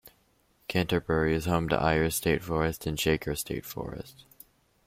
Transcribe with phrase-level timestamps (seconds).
[0.67, 4.25] Canterbury is home to Ayers State Forest and Shaker State Forest.